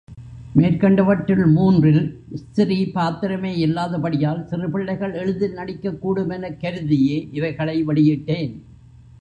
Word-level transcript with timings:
மேற்கண்டவற்றுள், 0.55 1.51
மூன்றில் 1.51 2.23
ஸ்திரீ 2.33 2.91
பாத்திரமே 2.91 3.67
இல்லாதபடியால் 3.67 4.43
சிறுபிள்ளைகள் 4.43 5.13
எளிதில் 5.13 5.53
நடிக்கக் 5.53 6.01
கூடுமெனக் 6.01 6.59
கருதியே 6.59 7.27
இவைகளை 7.31 7.85
வெளியிட்டேன். 7.85 8.53